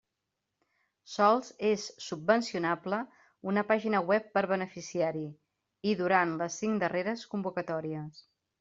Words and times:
Sols 1.15 1.51
és 1.71 1.83
subvencionable 2.05 3.01
una 3.53 3.65
pàgina 3.73 4.01
web 4.13 4.33
per 4.39 4.43
beneficiari 4.55 5.23
i 5.91 5.95
durant 6.03 6.35
les 6.43 6.59
cinc 6.65 6.85
darreres 6.87 7.27
convocatòries. 7.37 8.27